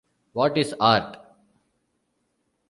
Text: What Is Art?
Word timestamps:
What 0.33 0.57
Is 0.57 0.73
Art? 0.79 1.17